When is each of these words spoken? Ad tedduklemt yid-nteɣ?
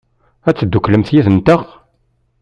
Ad 0.49 0.55
tedduklemt 0.57 1.09
yid-nteɣ? 1.13 1.61